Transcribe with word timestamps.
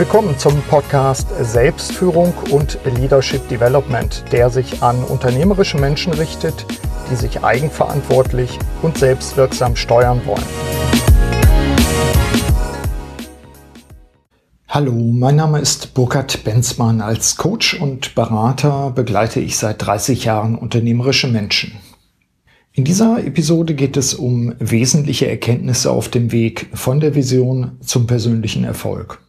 Willkommen 0.00 0.38
zum 0.38 0.62
Podcast 0.62 1.28
Selbstführung 1.42 2.32
und 2.50 2.78
Leadership 2.86 3.46
Development, 3.50 4.24
der 4.32 4.48
sich 4.48 4.82
an 4.82 5.04
unternehmerische 5.04 5.76
Menschen 5.76 6.14
richtet, 6.14 6.64
die 7.10 7.16
sich 7.16 7.44
eigenverantwortlich 7.44 8.58
und 8.80 8.96
selbstwirksam 8.96 9.76
steuern 9.76 10.22
wollen. 10.24 10.42
Hallo, 14.68 14.94
mein 14.94 15.36
Name 15.36 15.58
ist 15.58 15.92
Burkhard 15.92 16.44
Benzmann. 16.44 17.02
Als 17.02 17.36
Coach 17.36 17.78
und 17.78 18.14
Berater 18.14 18.92
begleite 18.92 19.40
ich 19.40 19.58
seit 19.58 19.84
30 19.84 20.24
Jahren 20.24 20.56
unternehmerische 20.56 21.28
Menschen. 21.28 21.74
In 22.72 22.84
dieser 22.84 23.22
Episode 23.22 23.74
geht 23.74 23.98
es 23.98 24.14
um 24.14 24.54
wesentliche 24.60 25.28
Erkenntnisse 25.28 25.90
auf 25.90 26.08
dem 26.08 26.32
Weg 26.32 26.70
von 26.72 27.00
der 27.00 27.14
Vision 27.14 27.72
zum 27.82 28.06
persönlichen 28.06 28.64
Erfolg. 28.64 29.20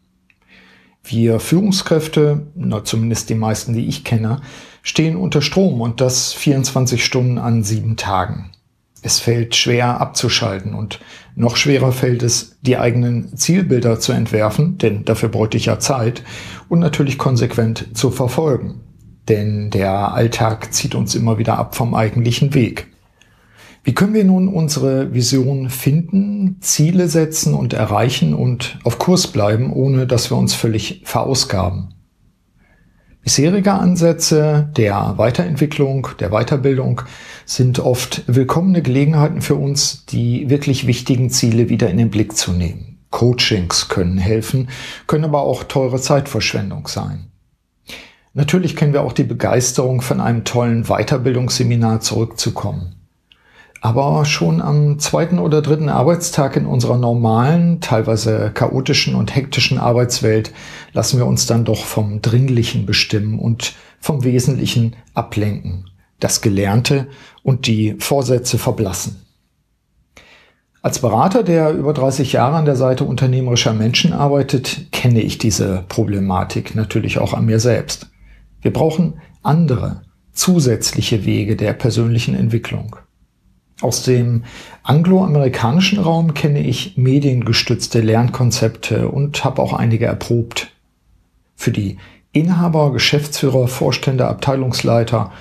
Wir 1.03 1.39
Führungskräfte, 1.39 2.47
na 2.55 2.83
zumindest 2.83 3.29
die 3.29 3.35
meisten, 3.35 3.73
die 3.73 3.87
ich 3.87 4.03
kenne, 4.03 4.41
stehen 4.83 5.15
unter 5.15 5.41
Strom 5.41 5.81
und 5.81 6.01
das 6.01 6.33
24 6.33 7.03
Stunden 7.03 7.37
an 7.37 7.63
sieben 7.63 7.97
Tagen. 7.97 8.51
Es 9.03 9.19
fällt 9.19 9.55
schwer 9.55 9.99
abzuschalten 9.99 10.75
und 10.75 10.99
noch 11.35 11.55
schwerer 11.55 11.91
fällt 11.91 12.21
es, 12.21 12.57
die 12.61 12.77
eigenen 12.77 13.35
Zielbilder 13.35 13.99
zu 13.99 14.11
entwerfen, 14.11 14.77
denn 14.77 15.05
dafür 15.05 15.29
bräuchte 15.29 15.57
ich 15.57 15.65
ja 15.65 15.79
Zeit, 15.79 16.23
und 16.69 16.79
natürlich 16.79 17.17
konsequent 17.17 17.97
zu 17.97 18.11
verfolgen. 18.11 18.81
Denn 19.27 19.71
der 19.71 20.13
Alltag 20.13 20.73
zieht 20.73 20.93
uns 20.93 21.15
immer 21.15 21.37
wieder 21.37 21.57
ab 21.57 21.75
vom 21.75 21.95
eigentlichen 21.95 22.53
Weg. 22.53 22.90
Wie 23.83 23.93
können 23.93 24.13
wir 24.13 24.23
nun 24.23 24.47
unsere 24.47 25.13
Vision 25.13 25.71
finden, 25.71 26.57
Ziele 26.61 27.07
setzen 27.07 27.55
und 27.55 27.73
erreichen 27.73 28.35
und 28.35 28.77
auf 28.83 28.99
Kurs 28.99 29.27
bleiben, 29.27 29.73
ohne 29.73 30.05
dass 30.05 30.29
wir 30.29 30.37
uns 30.37 30.53
völlig 30.53 31.01
verausgaben? 31.03 31.95
Bisherige 33.23 33.73
Ansätze 33.73 34.69
der 34.77 35.13
Weiterentwicklung, 35.17 36.09
der 36.19 36.29
Weiterbildung 36.29 37.01
sind 37.45 37.79
oft 37.79 38.23
willkommene 38.27 38.83
Gelegenheiten 38.83 39.41
für 39.41 39.55
uns, 39.55 40.05
die 40.05 40.49
wirklich 40.49 40.85
wichtigen 40.85 41.29
Ziele 41.31 41.69
wieder 41.69 41.89
in 41.89 41.97
den 41.97 42.11
Blick 42.11 42.35
zu 42.35 42.51
nehmen. 42.51 42.99
Coachings 43.09 43.89
können 43.89 44.17
helfen, 44.17 44.69
können 45.07 45.25
aber 45.25 45.41
auch 45.41 45.63
teure 45.63 45.99
Zeitverschwendung 45.99 46.87
sein. 46.87 47.31
Natürlich 48.33 48.75
kennen 48.75 48.93
wir 48.93 49.01
auch 49.01 49.13
die 49.13 49.23
Begeisterung 49.23 50.01
von 50.01 50.21
einem 50.21 50.43
tollen 50.43 50.85
Weiterbildungsseminar 50.85 51.99
zurückzukommen. 51.99 53.00
Aber 53.83 54.25
schon 54.25 54.61
am 54.61 54.99
zweiten 54.99 55.39
oder 55.39 55.63
dritten 55.63 55.89
Arbeitstag 55.89 56.55
in 56.55 56.67
unserer 56.67 56.97
normalen, 56.97 57.81
teilweise 57.81 58.51
chaotischen 58.53 59.15
und 59.15 59.35
hektischen 59.35 59.79
Arbeitswelt 59.79 60.53
lassen 60.93 61.17
wir 61.17 61.25
uns 61.25 61.47
dann 61.47 61.65
doch 61.65 61.83
vom 61.83 62.21
Dringlichen 62.21 62.85
bestimmen 62.85 63.39
und 63.39 63.73
vom 63.99 64.23
Wesentlichen 64.23 64.95
ablenken. 65.15 65.89
Das 66.19 66.41
Gelernte 66.41 67.07
und 67.41 67.65
die 67.65 67.95
Vorsätze 67.97 68.59
verblassen. 68.59 69.23
Als 70.83 70.99
Berater, 70.99 71.41
der 71.41 71.73
über 71.73 71.93
30 71.93 72.33
Jahre 72.33 72.57
an 72.57 72.65
der 72.65 72.75
Seite 72.75 73.03
unternehmerischer 73.03 73.73
Menschen 73.73 74.13
arbeitet, 74.13 74.91
kenne 74.91 75.21
ich 75.21 75.39
diese 75.39 75.85
Problematik 75.89 76.75
natürlich 76.75 77.17
auch 77.17 77.33
an 77.33 77.45
mir 77.45 77.59
selbst. 77.59 78.11
Wir 78.61 78.71
brauchen 78.71 79.21
andere, 79.41 80.03
zusätzliche 80.33 81.25
Wege 81.25 81.55
der 81.55 81.73
persönlichen 81.73 82.35
Entwicklung. 82.35 82.95
Aus 83.81 84.03
dem 84.03 84.43
angloamerikanischen 84.83 85.99
Raum 85.99 86.35
kenne 86.35 86.59
ich 86.59 86.97
mediengestützte 86.97 87.99
Lernkonzepte 87.99 89.09
und 89.09 89.43
habe 89.43 89.59
auch 89.61 89.73
einige 89.73 90.05
erprobt. 90.05 90.71
Für 91.55 91.71
die 91.71 91.97
Inhaber, 92.31 92.93
Geschäftsführer, 92.93 93.67
Vorstände, 93.67 94.27
Abteilungsleiter 94.27 95.31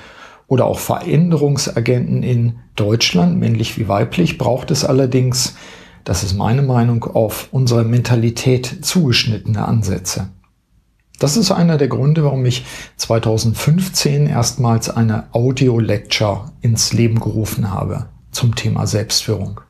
oder 0.46 0.64
auch 0.64 0.78
Veränderungsagenten 0.78 2.22
in 2.22 2.60
Deutschland, 2.76 3.38
männlich 3.38 3.78
wie 3.78 3.88
weiblich, 3.88 4.38
braucht 4.38 4.70
es 4.70 4.86
allerdings, 4.86 5.56
das 6.04 6.22
ist 6.22 6.34
meine 6.34 6.62
Meinung, 6.62 7.04
auf 7.04 7.48
unsere 7.52 7.84
Mentalität 7.84 8.78
zugeschnittene 8.80 9.68
Ansätze. 9.68 10.30
Das 11.18 11.36
ist 11.36 11.50
einer 11.50 11.76
der 11.76 11.88
Gründe, 11.88 12.24
warum 12.24 12.46
ich 12.46 12.64
2015 12.96 14.26
erstmals 14.26 14.88
eine 14.88 15.24
Audio-Lecture 15.32 16.52
ins 16.62 16.94
Leben 16.94 17.20
gerufen 17.20 17.70
habe 17.70 18.08
zum 18.30 18.54
Thema 18.54 18.86
Selbstführung. 18.86 19.60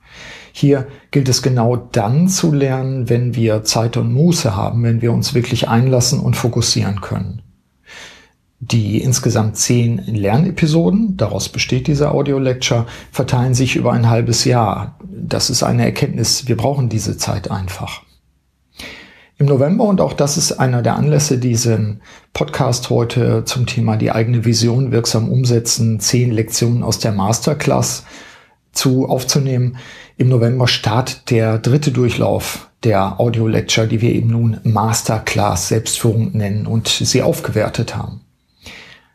Hier 0.53 0.89
gilt 1.11 1.29
es 1.29 1.43
genau 1.43 1.77
dann 1.77 2.29
zu 2.29 2.53
lernen, 2.53 3.09
wenn 3.09 3.35
wir 3.35 3.63
Zeit 3.63 3.97
und 3.97 4.13
Muße 4.13 4.57
haben, 4.57 4.83
wenn 4.83 5.01
wir 5.01 5.13
uns 5.13 5.35
wirklich 5.35 5.69
einlassen 5.69 6.21
und 6.21 6.37
fokussieren 6.37 7.01
können. 7.01 7.43
Die 8.63 9.01
insgesamt 9.01 9.57
zehn 9.57 9.99
Lernepisoden, 10.05 11.17
daraus 11.17 11.49
besteht 11.49 11.87
diese 11.87 12.11
Audio-Lecture, 12.11 12.87
verteilen 13.11 13.55
sich 13.55 13.75
über 13.75 13.93
ein 13.93 14.11
halbes 14.11 14.45
Jahr. 14.45 14.99
Das 15.03 15.49
ist 15.49 15.63
eine 15.63 15.85
Erkenntnis, 15.85 16.47
wir 16.47 16.59
brauchen 16.59 16.91
diese 16.91 17.17
Zeit 17.17 17.51
einfach. 17.51 18.03
Im 19.39 19.47
November, 19.47 19.85
und 19.85 20.03
auch 20.03 20.13
das 20.13 20.37
ist 20.37 20.53
einer 20.53 20.83
der 20.83 20.97
Anlässe, 20.97 21.39
diesen 21.39 22.03
Podcast 22.35 22.91
heute 22.91 23.47
zum 23.47 23.65
Thema 23.65 23.97
die 23.97 24.13
eigene 24.13 24.45
Vision 24.45 24.93
wirksam 24.93 25.31
umsetzen, 25.31 25.99
zehn 25.99 26.31
Lektionen 26.31 26.83
aus 26.83 26.99
der 26.99 27.13
Masterclass 27.13 28.05
zu 28.73 29.09
aufzunehmen. 29.09 29.77
Im 30.17 30.29
November 30.29 30.69
startet 30.69 31.31
der 31.31 31.59
dritte 31.59 31.93
Durchlauf 31.93 32.71
der 32.85 33.21
Audio 33.21 33.47
Lecture, 33.47 33.87
die 33.87 34.01
wir 34.01 34.13
eben 34.13 34.29
nun 34.29 34.59
Masterclass 34.63 35.69
Selbstführung 35.69 36.33
nennen 36.33 36.67
und 36.67 36.89
sie 36.89 37.23
aufgewertet 37.23 37.97
haben. 37.97 38.21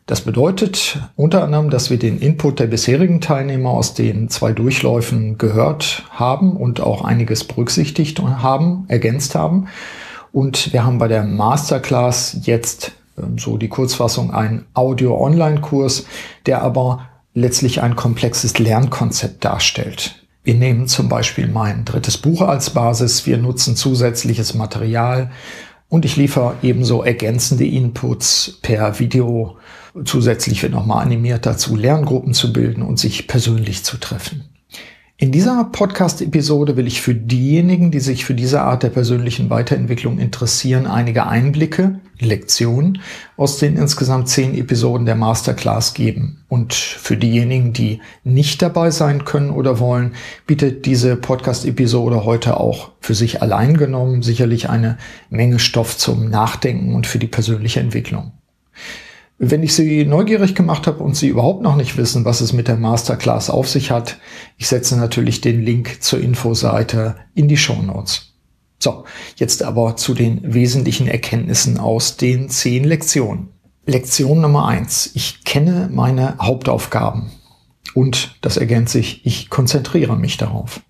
Das 0.07 0.21
bedeutet 0.21 0.99
unter 1.16 1.43
anderem, 1.43 1.71
dass 1.71 1.89
wir 1.89 1.97
den 1.97 2.19
Input 2.19 2.59
der 2.59 2.67
bisherigen 2.67 3.21
Teilnehmer 3.21 3.71
aus 3.71 3.95
den 3.95 4.29
zwei 4.29 4.51
Durchläufen 4.51 5.39
gehört 5.39 6.03
haben 6.11 6.55
und 6.55 6.79
auch 6.79 7.03
einiges 7.03 7.43
berücksichtigt 7.43 8.22
haben, 8.22 8.85
ergänzt 8.87 9.33
haben. 9.33 9.67
Und 10.31 10.73
wir 10.73 10.85
haben 10.85 10.99
bei 10.99 11.07
der 11.07 11.23
Masterclass 11.23 12.37
jetzt 12.43 12.91
ähm, 13.17 13.39
so 13.39 13.57
die 13.57 13.69
Kurzfassung 13.69 14.31
einen 14.31 14.66
Audio-Online-Kurs, 14.75 16.05
der 16.45 16.61
aber 16.61 17.07
letztlich 17.35 17.84
ein 17.84 17.96
komplexes 17.96 18.57
Lernkonzept 18.57 19.46
darstellt. 19.46 20.25
Wir 20.44 20.56
nehmen 20.56 20.88
zum 20.88 21.09
Beispiel 21.09 21.47
mein 21.47 21.85
drittes 21.85 22.18
Buch 22.18 22.41
als 22.41 22.69
Basis, 22.72 23.25
wir 23.28 23.38
nutzen 23.38 23.75
zusätzliches 23.75 24.53
Material 24.53 25.31
und 25.90 26.06
ich 26.06 26.16
liefere 26.16 26.56
ebenso 26.63 27.03
ergänzende 27.03 27.66
Inputs 27.66 28.57
per 28.62 29.00
Video. 29.00 29.57
Zusätzlich 30.06 30.63
wird 30.63 30.72
nochmal 30.72 31.03
animiert 31.03 31.46
dazu, 31.46 31.75
Lerngruppen 31.75 32.34
zu 32.34 32.53
bilden 32.53 32.81
und 32.81 33.00
sich 33.00 33.28
persönlich 33.28 33.84
zu 33.84 33.97
treffen. 33.97 34.54
In 35.17 35.31
dieser 35.31 35.63
Podcast-Episode 35.71 36.75
will 36.75 36.87
ich 36.87 37.01
für 37.01 37.15
diejenigen, 37.15 37.89
die 37.89 38.01
sich 38.01 38.25
für 38.25 38.33
diese 38.33 38.63
Art 38.63 38.83
der 38.83 38.89
persönlichen 38.89 39.49
Weiterentwicklung 39.49 40.19
interessieren, 40.19 40.87
einige 40.87 41.25
Einblicke, 41.25 42.01
Lektionen 42.19 42.99
aus 43.37 43.57
den 43.57 43.77
insgesamt 43.77 44.27
zehn 44.27 44.53
Episoden 44.53 45.05
der 45.05 45.15
Masterclass 45.15 45.93
geben. 45.93 46.43
Und 46.49 46.73
für 46.73 47.15
diejenigen, 47.15 47.71
die 47.71 48.01
nicht 48.25 48.61
dabei 48.61 48.91
sein 48.91 49.23
können 49.23 49.51
oder 49.51 49.79
wollen, 49.79 50.15
bietet 50.47 50.85
diese 50.85 51.15
Podcast-Episode 51.15 52.25
heute 52.25 52.59
auch 52.59 52.91
für 52.99 53.15
sich 53.15 53.41
allein 53.41 53.77
genommen 53.77 54.21
sicherlich 54.21 54.69
eine 54.69 54.97
Menge 55.29 55.59
Stoff 55.59 55.97
zum 55.97 56.29
Nachdenken 56.29 56.93
und 56.93 57.07
für 57.07 57.19
die 57.19 57.27
persönliche 57.27 57.79
Entwicklung. 57.79 58.33
Wenn 59.38 59.63
ich 59.63 59.75
Sie 59.75 60.06
neugierig 60.06 60.56
gemacht 60.56 60.88
habe 60.88 61.03
und 61.03 61.16
Sie 61.16 61.28
überhaupt 61.28 61.62
noch 61.62 61.75
nicht 61.75 61.97
wissen, 61.97 62.23
was 62.23 62.40
es 62.40 62.53
mit 62.53 62.69
der 62.69 62.78
Masterclass 62.78 63.50
auf 63.50 63.68
sich 63.68 63.91
hat, 63.91 64.18
ich 64.57 64.68
setze 64.68 64.97
natürlich 64.97 65.41
den 65.41 65.62
Link 65.62 66.01
zur 66.01 66.22
Infoseite 66.22 67.18
in 67.34 67.50
die 67.50 67.57
Show 67.57 67.81
Notes. 67.81 68.34
So, 68.79 69.03
jetzt 69.35 69.61
aber 69.64 69.97
zu 69.97 70.14
den 70.14 70.53
wesentlichen 70.53 71.08
Erkenntnissen 71.08 71.79
aus 71.79 72.16
den 72.16 72.49
zehn 72.49 72.85
Lektionen. 72.85 73.49
Lektion 73.85 74.40
Nummer 74.40 74.67
eins: 74.67 75.11
Ich 75.16 75.43
kenne 75.43 75.90
meine 75.91 76.38
Hauptaufgaben. 76.40 77.31
Und 77.93 78.38
das 78.41 78.58
ergänze 78.58 78.99
ich, 78.99 79.26
ich 79.26 79.49
konzentriere 79.49 80.17
mich 80.17 80.38
darauf. 80.38 80.81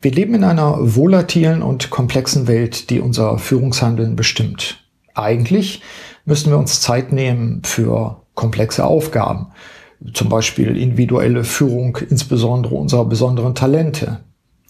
Wir 0.00 0.12
leben 0.12 0.34
in 0.34 0.44
einer 0.44 0.76
volatilen 0.80 1.62
und 1.62 1.90
komplexen 1.90 2.46
Welt, 2.46 2.88
die 2.88 3.00
unser 3.00 3.38
Führungshandeln 3.38 4.16
bestimmt. 4.16 4.84
Eigentlich 5.14 5.82
müssen 6.24 6.50
wir 6.50 6.58
uns 6.58 6.80
Zeit 6.80 7.12
nehmen 7.12 7.62
für 7.64 8.22
komplexe 8.34 8.84
Aufgaben, 8.84 9.48
zum 10.14 10.28
Beispiel 10.28 10.76
individuelle 10.76 11.44
Führung, 11.44 11.98
insbesondere 12.08 12.74
unserer 12.74 13.04
besonderen 13.04 13.54
Talente. 13.54 14.20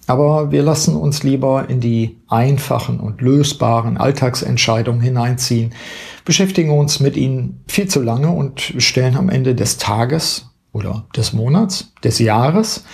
Aber 0.07 0.51
wir 0.51 0.63
lassen 0.63 0.97
uns 0.97 1.23
lieber 1.23 1.69
in 1.69 1.81
die 1.81 2.19
einfachen 2.27 2.99
und 2.99 3.21
lösbaren 3.21 3.97
Alltagsentscheidungen 3.97 5.01
hineinziehen, 5.01 5.73
beschäftigen 6.25 6.71
uns 6.71 6.99
mit 6.99 7.17
ihnen 7.17 7.63
viel 7.69 7.87
zu 7.87 8.03
lange 8.03 8.31
und 8.31 8.61
stellen 8.61 9.17
am 9.17 9.29
Ende 9.29 9.55
des 9.55 9.79
Tages 9.79 10.51
oder 10.73 11.07
des 11.17 11.33
Monats, 11.33 11.93
des 12.03 12.19
Jahres 12.19 12.85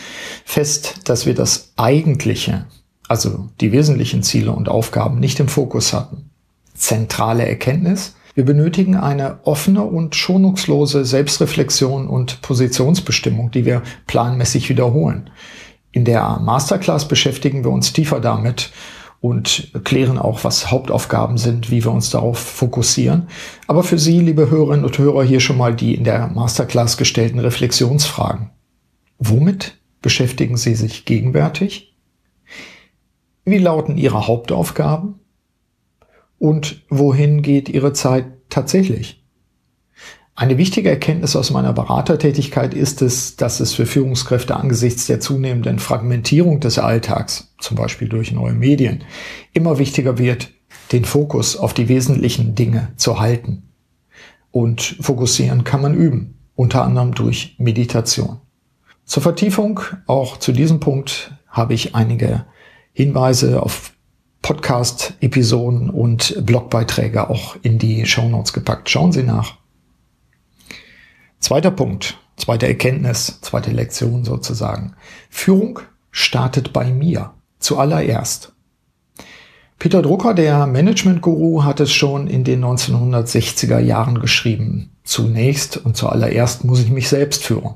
fest, 0.44 1.08
dass 1.08 1.24
wir 1.26 1.34
das 1.34 1.72
Eigentliche, 1.76 2.66
also 3.08 3.48
die 3.60 3.72
wesentlichen 3.72 4.22
Ziele 4.22 4.52
und 4.52 4.68
Aufgaben 4.68 5.18
nicht 5.18 5.40
im 5.40 5.48
Fokus 5.48 5.92
hatten. 5.92 6.30
zentrale 6.74 7.46
Erkenntnis. 7.48 8.15
Wir 8.36 8.44
benötigen 8.44 8.96
eine 8.96 9.38
offene 9.44 9.82
und 9.82 10.14
schonungslose 10.14 11.06
Selbstreflexion 11.06 12.06
und 12.06 12.42
Positionsbestimmung, 12.42 13.50
die 13.50 13.64
wir 13.64 13.82
planmäßig 14.06 14.68
wiederholen. 14.68 15.30
In 15.90 16.04
der 16.04 16.38
Masterclass 16.40 17.08
beschäftigen 17.08 17.64
wir 17.64 17.70
uns 17.70 17.94
tiefer 17.94 18.20
damit 18.20 18.72
und 19.22 19.72
klären 19.84 20.18
auch, 20.18 20.44
was 20.44 20.70
Hauptaufgaben 20.70 21.38
sind, 21.38 21.70
wie 21.70 21.82
wir 21.82 21.90
uns 21.90 22.10
darauf 22.10 22.38
fokussieren. 22.38 23.28
Aber 23.68 23.82
für 23.82 23.98
Sie, 23.98 24.20
liebe 24.20 24.50
Hörerinnen 24.50 24.84
und 24.84 24.98
Hörer, 24.98 25.24
hier 25.24 25.40
schon 25.40 25.56
mal 25.56 25.74
die 25.74 25.94
in 25.94 26.04
der 26.04 26.26
Masterclass 26.26 26.98
gestellten 26.98 27.38
Reflexionsfragen. 27.38 28.50
Womit 29.18 29.78
beschäftigen 30.02 30.58
Sie 30.58 30.74
sich 30.74 31.06
gegenwärtig? 31.06 31.96
Wie 33.46 33.56
lauten 33.56 33.96
Ihre 33.96 34.26
Hauptaufgaben? 34.26 35.20
Und 36.38 36.82
wohin 36.88 37.42
geht 37.42 37.68
Ihre 37.68 37.92
Zeit 37.92 38.26
tatsächlich? 38.48 39.22
Eine 40.38 40.58
wichtige 40.58 40.90
Erkenntnis 40.90 41.34
aus 41.34 41.50
meiner 41.50 41.72
Beratertätigkeit 41.72 42.74
ist 42.74 43.00
es, 43.00 43.36
dass 43.36 43.58
es 43.58 43.72
für 43.72 43.86
Führungskräfte 43.86 44.54
angesichts 44.54 45.06
der 45.06 45.18
zunehmenden 45.18 45.78
Fragmentierung 45.78 46.60
des 46.60 46.78
Alltags, 46.78 47.54
zum 47.58 47.78
Beispiel 47.78 48.10
durch 48.10 48.32
neue 48.32 48.52
Medien, 48.52 49.02
immer 49.54 49.78
wichtiger 49.78 50.18
wird, 50.18 50.50
den 50.92 51.06
Fokus 51.06 51.56
auf 51.56 51.72
die 51.72 51.88
wesentlichen 51.88 52.54
Dinge 52.54 52.92
zu 52.96 53.18
halten. 53.18 53.62
Und 54.50 54.82
fokussieren 55.00 55.64
kann 55.64 55.80
man 55.80 55.94
üben, 55.94 56.38
unter 56.54 56.84
anderem 56.84 57.14
durch 57.14 57.56
Meditation. 57.58 58.40
Zur 59.06 59.22
Vertiefung, 59.22 59.80
auch 60.06 60.36
zu 60.36 60.52
diesem 60.52 60.80
Punkt, 60.80 61.32
habe 61.48 61.72
ich 61.72 61.94
einige 61.94 62.44
Hinweise 62.92 63.62
auf 63.62 63.92
Podcast-Episoden 64.46 65.90
und 65.90 66.46
Blogbeiträge 66.46 67.28
auch 67.28 67.56
in 67.62 67.80
die 67.80 68.06
Shownotes 68.06 68.52
gepackt. 68.52 68.88
Schauen 68.88 69.10
Sie 69.10 69.24
nach. 69.24 69.56
Zweiter 71.40 71.72
Punkt, 71.72 72.18
zweite 72.36 72.68
Erkenntnis, 72.68 73.40
zweite 73.40 73.72
Lektion 73.72 74.24
sozusagen. 74.24 74.94
Führung 75.30 75.80
startet 76.12 76.72
bei 76.72 76.92
mir 76.92 77.32
zuallererst. 77.58 78.52
Peter 79.80 80.00
Drucker, 80.00 80.32
der 80.32 80.68
Management-Guru, 80.68 81.64
hat 81.64 81.80
es 81.80 81.90
schon 81.90 82.28
in 82.28 82.44
den 82.44 82.64
1960er 82.64 83.80
Jahren 83.80 84.20
geschrieben. 84.20 84.92
Zunächst 85.02 85.76
und 85.76 85.96
zuallererst 85.96 86.62
muss 86.62 86.80
ich 86.80 86.90
mich 86.90 87.08
selbst 87.08 87.42
führen. 87.42 87.74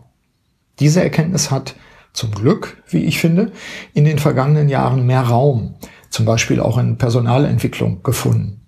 Diese 0.79 1.03
Erkenntnis 1.03 1.51
hat 1.51 1.75
zum 2.13 2.31
Glück, 2.31 2.81
wie 2.89 3.03
ich 3.03 3.19
finde, 3.19 3.51
in 3.93 4.05
den 4.05 4.21
vergangenen 4.21 4.69
Jahren 4.69 5.05
mehr 5.05 5.23
Raum, 5.23 5.75
zum 6.11 6.27
Beispiel 6.27 6.61
auch 6.61 6.79
in 6.79 6.99
Personalentwicklung, 6.99 8.03
gefunden. 8.03 8.61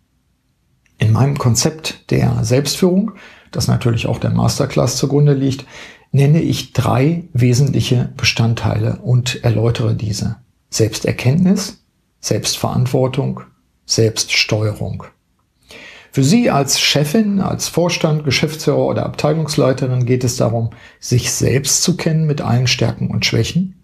In 0.99 1.12
meinem 1.12 1.37
Konzept 1.37 2.11
der 2.11 2.44
Selbstführung 2.44 3.12
das 3.53 3.69
natürlich 3.69 4.06
auch 4.06 4.19
der 4.19 4.31
Masterclass 4.31 4.97
zugrunde 4.97 5.35
liegt, 5.35 5.65
nenne 6.11 6.43
ich 6.43 6.73
drei 6.73 7.25
wesentliche 7.33 8.12
Bestandteile 8.17 8.99
und 9.03 9.44
erläutere 9.44 9.94
diese. 9.94 10.37
Selbsterkenntnis, 10.71 11.85
Selbstverantwortung, 12.21 13.43
Selbststeuerung. 13.85 15.05
Für 16.11 16.25
Sie 16.25 16.50
als 16.50 16.81
Chefin, 16.81 17.41
als 17.41 17.69
Vorstand, 17.69 18.25
Geschäftsführer 18.25 18.85
oder 18.85 19.06
Abteilungsleiterin 19.06 20.05
geht 20.05 20.25
es 20.25 20.37
darum, 20.37 20.71
sich 21.00 21.31
selbst 21.31 21.83
zu 21.83 21.97
kennen 21.97 22.27
mit 22.27 22.43
allen 22.43 22.67
Stärken 22.67 23.11
und 23.11 23.25
Schwächen, 23.25 23.81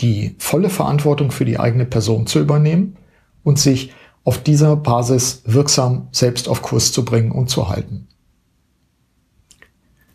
die 0.00 0.34
volle 0.38 0.70
Verantwortung 0.70 1.30
für 1.30 1.44
die 1.44 1.58
eigene 1.58 1.84
Person 1.84 2.26
zu 2.26 2.40
übernehmen 2.40 2.96
und 3.42 3.58
sich 3.58 3.92
auf 4.24 4.42
dieser 4.42 4.76
Basis 4.76 5.42
wirksam 5.46 6.08
selbst 6.12 6.48
auf 6.48 6.62
Kurs 6.62 6.92
zu 6.92 7.04
bringen 7.04 7.32
und 7.32 7.48
zu 7.48 7.68
halten. 7.68 8.08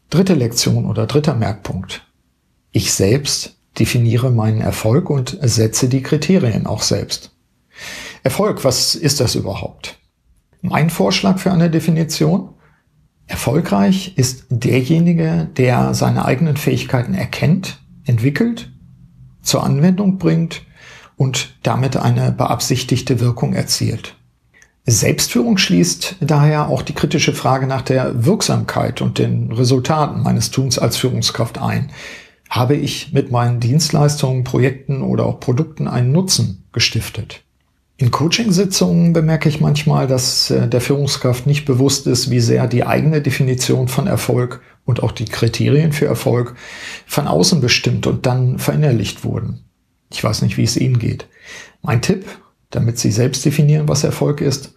Dritte 0.09 0.35
Lektion 0.35 0.85
oder 0.85 1.07
dritter 1.07 1.35
Merkpunkt. 1.35 2.07
Ich 2.71 2.93
selbst 2.93 3.57
definiere 3.79 4.31
meinen 4.31 4.61
Erfolg 4.61 5.09
und 5.09 5.37
setze 5.41 5.89
die 5.89 6.03
Kriterien 6.03 6.67
auch 6.67 6.81
selbst. 6.81 7.35
Erfolg, 8.23 8.63
was 8.63 8.95
ist 8.95 9.19
das 9.19 9.35
überhaupt? 9.35 9.99
Mein 10.61 10.89
Vorschlag 10.89 11.39
für 11.39 11.51
eine 11.51 11.69
Definition? 11.69 12.49
Erfolgreich 13.27 14.17
ist 14.17 14.45
derjenige, 14.49 15.49
der 15.57 15.93
seine 15.93 16.25
eigenen 16.25 16.57
Fähigkeiten 16.57 17.13
erkennt, 17.13 17.83
entwickelt, 18.05 18.71
zur 19.45 19.63
Anwendung 19.63 20.17
bringt 20.17 20.63
und 21.15 21.55
damit 21.63 21.95
eine 21.97 22.31
beabsichtigte 22.31 23.19
Wirkung 23.19 23.53
erzielt. 23.53 24.15
Selbstführung 24.87 25.57
schließt 25.57 26.17
daher 26.19 26.67
auch 26.67 26.83
die 26.83 26.93
kritische 26.93 27.33
Frage 27.33 27.65
nach 27.65 27.81
der 27.81 28.25
Wirksamkeit 28.25 29.01
und 29.01 29.17
den 29.17 29.51
Resultaten 29.51 30.21
meines 30.21 30.51
Tuns 30.51 30.77
als 30.77 30.97
Führungskraft 30.97 31.57
ein. 31.57 31.91
Habe 32.49 32.75
ich 32.75 33.11
mit 33.11 33.31
meinen 33.31 33.59
Dienstleistungen, 33.59 34.43
Projekten 34.43 35.01
oder 35.01 35.25
auch 35.25 35.39
Produkten 35.39 35.87
einen 35.87 36.11
Nutzen 36.11 36.67
gestiftet? 36.71 37.44
In 37.97 38.11
Coaching-Sitzungen 38.11 39.13
bemerke 39.13 39.47
ich 39.47 39.61
manchmal, 39.61 40.05
dass 40.05 40.51
äh, 40.51 40.67
der 40.67 40.81
Führungskraft 40.81 41.47
nicht 41.47 41.65
bewusst 41.65 42.07
ist, 42.07 42.29
wie 42.29 42.41
sehr 42.41 42.67
die 42.67 42.85
eigene 42.85 43.21
Definition 43.21 43.87
von 43.87 44.05
Erfolg 44.05 44.61
und 44.83 45.01
auch 45.01 45.13
die 45.13 45.25
Kriterien 45.25 45.93
für 45.93 46.05
Erfolg 46.05 46.55
von 47.07 47.25
außen 47.25 47.61
bestimmt 47.61 48.05
und 48.05 48.25
dann 48.25 48.59
verinnerlicht 48.59 49.23
wurden. 49.23 49.63
Ich 50.11 50.21
weiß 50.21 50.41
nicht, 50.41 50.57
wie 50.57 50.63
es 50.63 50.75
Ihnen 50.75 50.99
geht. 50.99 51.27
Mein 51.81 52.01
Tipp, 52.01 52.25
damit 52.69 52.99
Sie 52.99 53.11
selbst 53.11 53.45
definieren, 53.45 53.87
was 53.87 54.03
Erfolg 54.03 54.41
ist, 54.41 54.75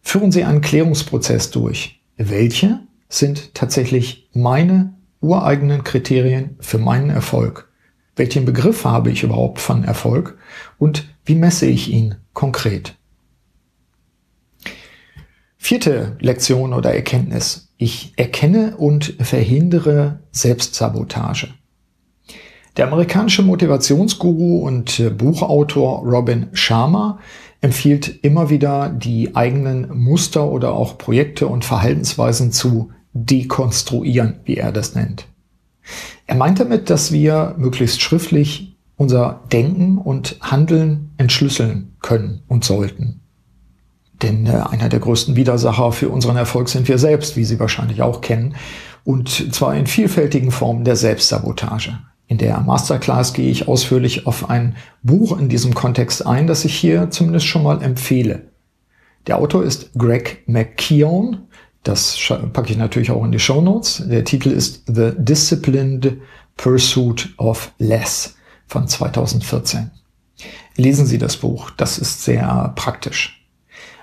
führen 0.00 0.30
Sie 0.30 0.44
einen 0.44 0.60
Klärungsprozess 0.60 1.50
durch. 1.50 2.00
Welche 2.16 2.80
sind 3.08 3.52
tatsächlich 3.54 4.28
meine 4.32 4.94
ureigenen 5.20 5.82
Kriterien 5.82 6.56
für 6.60 6.78
meinen 6.78 7.10
Erfolg? 7.10 7.68
Welchen 8.14 8.44
Begriff 8.44 8.84
habe 8.84 9.10
ich 9.10 9.24
überhaupt 9.24 9.58
von 9.58 9.82
Erfolg 9.82 10.38
und 10.78 11.08
wie 11.24 11.34
messe 11.34 11.66
ich 11.66 11.90
ihn 11.90 12.14
konkret? 12.32 12.96
Vierte 15.56 16.16
Lektion 16.20 16.72
oder 16.72 16.94
Erkenntnis. 16.94 17.68
Ich 17.76 18.14
erkenne 18.16 18.76
und 18.76 19.14
verhindere 19.20 20.20
Selbstsabotage. 20.32 21.48
Der 22.76 22.86
amerikanische 22.86 23.42
Motivationsguru 23.42 24.66
und 24.66 25.18
Buchautor 25.18 26.02
Robin 26.04 26.48
Sharma 26.52 27.18
empfiehlt 27.60 28.24
immer 28.24 28.48
wieder, 28.48 28.88
die 28.88 29.36
eigenen 29.36 29.96
Muster 29.98 30.50
oder 30.50 30.72
auch 30.72 30.96
Projekte 30.96 31.46
und 31.46 31.64
Verhaltensweisen 31.64 32.52
zu 32.52 32.90
dekonstruieren, 33.12 34.40
wie 34.44 34.56
er 34.56 34.72
das 34.72 34.94
nennt. 34.94 35.26
Er 36.26 36.36
meint 36.36 36.60
damit, 36.60 36.90
dass 36.90 37.12
wir 37.12 37.54
möglichst 37.58 38.00
schriftlich 38.00 38.69
unser 39.00 39.40
Denken 39.50 39.96
und 39.96 40.36
Handeln 40.42 41.12
entschlüsseln 41.16 41.94
können 42.02 42.42
und 42.48 42.64
sollten. 42.64 43.20
Denn 44.20 44.44
äh, 44.44 44.50
einer 44.50 44.90
der 44.90 45.00
größten 45.00 45.36
Widersacher 45.36 45.92
für 45.92 46.10
unseren 46.10 46.36
Erfolg 46.36 46.68
sind 46.68 46.86
wir 46.86 46.98
selbst, 46.98 47.34
wie 47.34 47.44
Sie 47.44 47.58
wahrscheinlich 47.58 48.02
auch 48.02 48.20
kennen, 48.20 48.56
und 49.04 49.54
zwar 49.54 49.74
in 49.74 49.86
vielfältigen 49.86 50.50
Formen 50.50 50.84
der 50.84 50.96
Selbstsabotage. 50.96 51.98
In 52.26 52.36
der 52.36 52.60
Masterclass 52.60 53.32
gehe 53.32 53.50
ich 53.50 53.68
ausführlich 53.68 54.26
auf 54.26 54.50
ein 54.50 54.76
Buch 55.02 55.38
in 55.38 55.48
diesem 55.48 55.72
Kontext 55.72 56.26
ein, 56.26 56.46
das 56.46 56.66
ich 56.66 56.74
hier 56.74 57.08
zumindest 57.08 57.46
schon 57.46 57.62
mal 57.62 57.82
empfehle. 57.82 58.48
Der 59.26 59.38
Autor 59.38 59.64
ist 59.64 59.94
Greg 59.94 60.42
McKeown. 60.46 61.38
Das 61.84 62.18
packe 62.52 62.70
ich 62.70 62.76
natürlich 62.76 63.10
auch 63.10 63.24
in 63.24 63.32
die 63.32 63.38
Show 63.38 63.62
Notes. 63.62 64.02
Der 64.06 64.24
Titel 64.24 64.50
ist 64.50 64.82
The 64.88 65.12
Disciplined 65.16 66.18
Pursuit 66.58 67.30
of 67.38 67.72
Less 67.78 68.34
von 68.70 68.88
2014. 68.88 69.90
Lesen 70.76 71.06
Sie 71.06 71.18
das 71.18 71.36
Buch. 71.36 71.70
Das 71.70 71.98
ist 71.98 72.24
sehr 72.24 72.72
praktisch. 72.76 73.46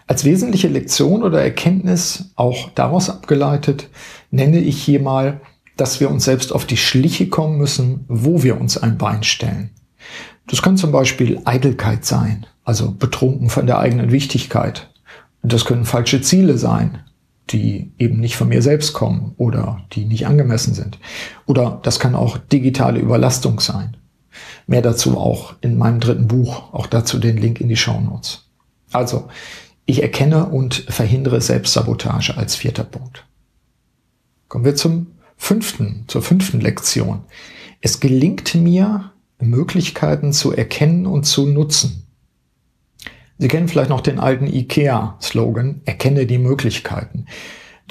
Als 0.05 0.23
wesentliche 0.23 0.67
Lektion 0.67 1.23
oder 1.23 1.41
Erkenntnis, 1.41 2.31
auch 2.35 2.69
daraus 2.75 3.09
abgeleitet, 3.09 3.89
nenne 4.31 4.59
ich 4.59 4.81
hier 4.81 5.01
mal 5.01 5.41
dass 5.77 5.99
wir 5.99 6.09
uns 6.09 6.25
selbst 6.25 6.51
auf 6.51 6.65
die 6.65 6.75
Schliche 6.75 7.29
kommen 7.29 7.57
müssen, 7.57 8.03
wo 8.07 8.43
wir 8.43 8.59
uns 8.59 8.77
ein 8.77 8.97
Bein 8.97 9.23
stellen. 9.23 9.69
Das 10.47 10.61
kann 10.61 10.77
zum 10.77 10.91
Beispiel 10.91 11.39
Eitelkeit 11.45 12.03
sein, 12.03 12.45
also 12.63 12.91
betrunken 12.91 13.49
von 13.49 13.67
der 13.67 13.79
eigenen 13.79 14.11
Wichtigkeit. 14.11 14.89
Das 15.43 15.65
können 15.65 15.85
falsche 15.85 16.21
Ziele 16.21 16.57
sein, 16.57 16.99
die 17.51 17.91
eben 17.99 18.19
nicht 18.19 18.35
von 18.35 18.49
mir 18.49 18.61
selbst 18.61 18.93
kommen 18.93 19.33
oder 19.37 19.85
die 19.93 20.05
nicht 20.05 20.25
angemessen 20.25 20.73
sind. 20.73 20.97
Oder 21.45 21.79
das 21.83 21.99
kann 21.99 22.15
auch 22.15 22.37
digitale 22.37 22.99
Überlastung 22.99 23.59
sein. 23.59 23.97
Mehr 24.67 24.81
dazu 24.81 25.17
auch 25.17 25.55
in 25.61 25.77
meinem 25.77 25.99
dritten 25.99 26.27
Buch, 26.27 26.73
auch 26.73 26.87
dazu 26.87 27.19
den 27.19 27.37
Link 27.37 27.61
in 27.61 27.69
die 27.69 27.77
Show 27.77 27.99
Notes. 27.99 28.45
Also, 28.91 29.29
ich 29.85 30.01
erkenne 30.01 30.47
und 30.47 30.75
verhindere 30.75 31.39
Selbstsabotage 31.39 32.35
als 32.37 32.55
vierter 32.55 32.83
Punkt. 32.83 33.25
Kommen 34.49 34.65
wir 34.65 34.75
zum 34.75 35.07
fünften, 35.37 36.03
zur 36.07 36.21
fünften 36.21 36.59
Lektion. 36.59 37.21
Es 37.79 37.99
gelingt 37.99 38.53
mir, 38.55 39.11
Möglichkeiten 39.39 40.33
zu 40.33 40.51
erkennen 40.51 41.05
und 41.05 41.23
zu 41.23 41.45
nutzen. 41.45 42.07
Sie 43.37 43.47
kennen 43.47 43.67
vielleicht 43.67 43.89
noch 43.89 44.01
den 44.01 44.19
alten 44.19 44.47
IKEA-Slogan, 44.47 45.81
erkenne 45.85 46.25
die 46.25 46.39
Möglichkeiten. 46.39 47.27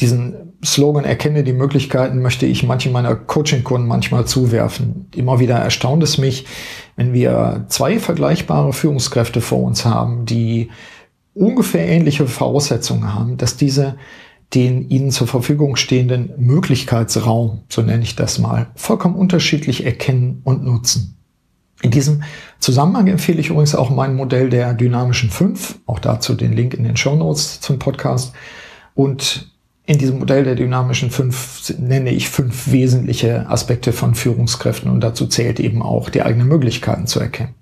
Diesen 0.00 0.55
Slogan, 0.66 1.04
erkenne 1.04 1.44
die 1.44 1.52
Möglichkeiten, 1.52 2.20
möchte 2.20 2.46
ich 2.46 2.62
manchen 2.62 2.92
meiner 2.92 3.14
Coaching-Kunden 3.14 3.86
manchmal 3.86 4.26
zuwerfen. 4.26 5.08
Immer 5.14 5.40
wieder 5.40 5.56
erstaunt 5.56 6.02
es 6.02 6.18
mich, 6.18 6.46
wenn 6.96 7.12
wir 7.12 7.64
zwei 7.68 7.98
vergleichbare 7.98 8.72
Führungskräfte 8.72 9.40
vor 9.40 9.62
uns 9.62 9.84
haben, 9.84 10.26
die 10.26 10.70
ungefähr 11.34 11.86
ähnliche 11.86 12.26
Voraussetzungen 12.26 13.14
haben, 13.14 13.36
dass 13.36 13.56
diese 13.56 13.96
den 14.54 14.88
ihnen 14.90 15.10
zur 15.10 15.26
Verfügung 15.26 15.76
stehenden 15.76 16.32
Möglichkeitsraum, 16.36 17.62
so 17.68 17.82
nenne 17.82 18.02
ich 18.02 18.14
das 18.14 18.38
mal, 18.38 18.68
vollkommen 18.76 19.16
unterschiedlich 19.16 19.84
erkennen 19.84 20.40
und 20.44 20.64
nutzen. 20.64 21.16
In 21.82 21.90
diesem 21.90 22.22
Zusammenhang 22.58 23.06
empfehle 23.08 23.40
ich 23.40 23.50
übrigens 23.50 23.74
auch 23.74 23.90
mein 23.90 24.14
Modell 24.14 24.48
der 24.48 24.72
dynamischen 24.72 25.30
fünf, 25.30 25.78
auch 25.86 25.98
dazu 25.98 26.34
den 26.34 26.52
Link 26.52 26.74
in 26.74 26.84
den 26.84 26.96
Show 26.96 27.16
Notes 27.16 27.60
zum 27.60 27.78
Podcast. 27.78 28.32
Und 28.94 29.50
in 29.86 29.98
diesem 29.98 30.18
Modell 30.18 30.42
der 30.42 30.56
dynamischen 30.56 31.10
fünf 31.10 31.72
nenne 31.78 32.10
ich 32.10 32.28
fünf 32.28 32.72
wesentliche 32.72 33.48
Aspekte 33.48 33.92
von 33.92 34.16
Führungskräften 34.16 34.90
und 34.90 35.00
dazu 35.00 35.26
zählt 35.28 35.60
eben 35.60 35.80
auch 35.80 36.10
die 36.10 36.22
eigenen 36.22 36.48
Möglichkeiten 36.48 37.06
zu 37.06 37.20
erkennen. 37.20 37.54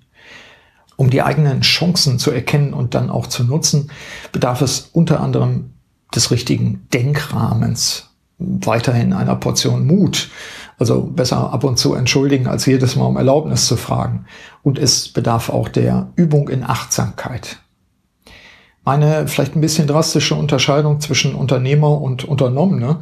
Um 0.97 1.09
die 1.09 1.21
eigenen 1.21 1.61
Chancen 1.61 2.17
zu 2.17 2.31
erkennen 2.31 2.73
und 2.73 2.95
dann 2.95 3.11
auch 3.11 3.27
zu 3.27 3.43
nutzen, 3.43 3.91
bedarf 4.31 4.61
es 4.61 4.89
unter 4.91 5.19
anderem 5.19 5.73
des 6.15 6.31
richtigen 6.31 6.87
Denkrahmens, 6.93 8.09
weiterhin 8.39 9.13
einer 9.13 9.35
Portion 9.35 9.85
Mut. 9.85 10.29
Also 10.77 11.03
besser 11.03 11.53
ab 11.53 11.63
und 11.63 11.77
zu 11.77 11.93
entschuldigen, 11.93 12.47
als 12.47 12.65
jedes 12.65 12.95
Mal 12.95 13.05
um 13.05 13.15
Erlaubnis 13.15 13.65
zu 13.65 13.77
fragen. 13.77 14.25
Und 14.61 14.77
es 14.77 15.07
bedarf 15.09 15.49
auch 15.49 15.69
der 15.69 16.11
Übung 16.15 16.49
in 16.49 16.63
Achtsamkeit. 16.63 17.59
Meine 18.85 19.27
vielleicht 19.27 19.55
ein 19.55 19.61
bisschen 19.61 19.87
drastische 19.87 20.35
Unterscheidung 20.35 21.01
zwischen 21.01 21.33
Unternehmer 21.33 21.99
und 21.99 22.23
Unternommene 22.23 23.01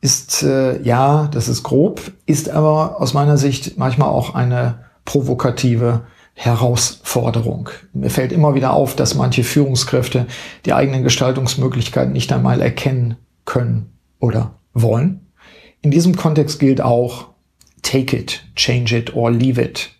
ist, 0.00 0.44
äh, 0.44 0.80
ja, 0.82 1.28
das 1.32 1.48
ist 1.48 1.64
grob, 1.64 2.12
ist 2.24 2.48
aber 2.48 3.00
aus 3.00 3.14
meiner 3.14 3.36
Sicht 3.36 3.76
manchmal 3.76 4.10
auch 4.10 4.34
eine 4.34 4.84
provokative 5.04 6.02
Herausforderung. 6.34 7.70
Mir 7.92 8.10
fällt 8.10 8.30
immer 8.30 8.54
wieder 8.54 8.74
auf, 8.74 8.94
dass 8.94 9.14
manche 9.14 9.42
Führungskräfte 9.44 10.26
die 10.66 10.72
eigenen 10.72 11.02
Gestaltungsmöglichkeiten 11.02 12.12
nicht 12.12 12.32
einmal 12.32 12.60
erkennen 12.60 13.16
können 13.44 13.92
oder 14.20 14.54
wollen. 14.72 15.26
In 15.82 15.90
diesem 15.90 16.16
Kontext 16.16 16.60
gilt 16.60 16.80
auch, 16.80 17.28
take 17.82 18.16
it, 18.16 18.44
change 18.54 18.96
it 18.96 19.14
or 19.14 19.30
leave 19.30 19.60
it. 19.60 19.90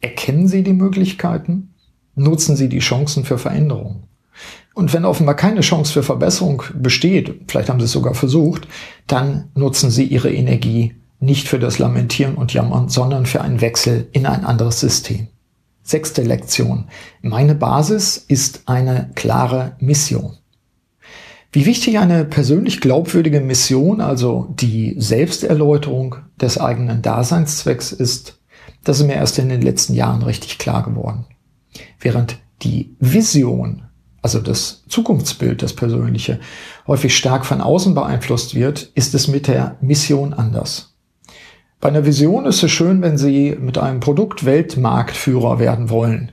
Erkennen 0.00 0.48
Sie 0.48 0.62
die 0.62 0.72
Möglichkeiten? 0.72 1.74
Nutzen 2.14 2.56
Sie 2.56 2.68
die 2.68 2.80
Chancen 2.80 3.24
für 3.24 3.38
Veränderung? 3.38 4.04
Und 4.74 4.92
wenn 4.92 5.04
offenbar 5.04 5.34
keine 5.34 5.60
Chance 5.60 5.92
für 5.92 6.02
Verbesserung 6.02 6.62
besteht, 6.74 7.42
vielleicht 7.48 7.68
haben 7.68 7.80
Sie 7.80 7.86
es 7.86 7.92
sogar 7.92 8.14
versucht, 8.14 8.68
dann 9.06 9.50
nutzen 9.54 9.90
Sie 9.90 10.04
Ihre 10.04 10.32
Energie 10.32 10.94
nicht 11.18 11.48
für 11.48 11.58
das 11.58 11.78
Lamentieren 11.78 12.34
und 12.34 12.54
Jammern, 12.54 12.88
sondern 12.88 13.26
für 13.26 13.42
einen 13.42 13.60
Wechsel 13.60 14.08
in 14.12 14.26
ein 14.26 14.44
anderes 14.44 14.80
System. 14.80 15.28
Sechste 15.82 16.22
Lektion. 16.22 16.86
Meine 17.20 17.54
Basis 17.54 18.16
ist 18.16 18.62
eine 18.66 19.10
klare 19.14 19.76
Mission. 19.80 20.36
Wie 21.52 21.66
wichtig 21.66 21.98
eine 21.98 22.24
persönlich 22.24 22.80
glaubwürdige 22.80 23.40
Mission, 23.40 24.00
also 24.00 24.54
die 24.54 24.94
Selbsterläuterung 24.98 26.16
des 26.40 26.58
eigenen 26.58 27.02
Daseinszwecks 27.02 27.90
ist, 27.90 28.38
das 28.84 29.00
ist 29.00 29.06
mir 29.06 29.14
erst 29.14 29.38
in 29.38 29.48
den 29.48 29.60
letzten 29.60 29.94
Jahren 29.94 30.22
richtig 30.22 30.58
klar 30.58 30.84
geworden. 30.84 31.26
Während 31.98 32.38
die 32.62 32.94
Vision, 33.00 33.82
also 34.22 34.40
das 34.40 34.84
Zukunftsbild, 34.88 35.62
das 35.62 35.74
persönliche, 35.74 36.40
häufig 36.86 37.16
stark 37.16 37.46
von 37.46 37.60
außen 37.60 37.94
beeinflusst 37.94 38.54
wird, 38.54 38.90
ist 38.94 39.14
es 39.14 39.28
mit 39.28 39.46
der 39.46 39.76
Mission 39.80 40.34
anders. 40.34 40.94
Bei 41.80 41.88
einer 41.88 42.04
Vision 42.04 42.44
ist 42.44 42.62
es 42.62 42.70
schön, 42.70 43.00
wenn 43.00 43.16
Sie 43.16 43.56
mit 43.58 43.78
einem 43.78 44.00
Produkt 44.00 44.44
Weltmarktführer 44.44 45.58
werden 45.58 45.88
wollen. 45.88 46.32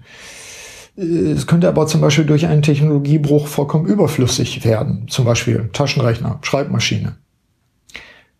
Es 0.97 1.47
könnte 1.47 1.69
aber 1.69 1.87
zum 1.87 2.01
Beispiel 2.01 2.25
durch 2.25 2.47
einen 2.47 2.63
Technologiebruch 2.63 3.47
vollkommen 3.47 3.85
überflüssig 3.85 4.65
werden. 4.65 5.05
Zum 5.07 5.23
Beispiel 5.23 5.69
Taschenrechner, 5.71 6.39
Schreibmaschine. 6.41 7.15